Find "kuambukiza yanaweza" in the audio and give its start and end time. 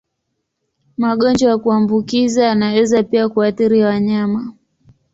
1.57-3.03